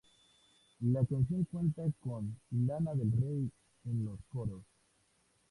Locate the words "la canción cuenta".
0.81-1.83